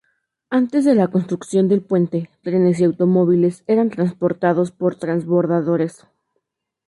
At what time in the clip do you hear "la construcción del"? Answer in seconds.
0.95-1.83